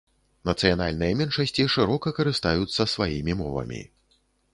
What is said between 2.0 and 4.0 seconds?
карыстаюцца сваімі мовамі.